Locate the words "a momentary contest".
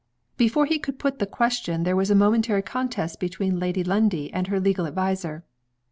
2.09-3.19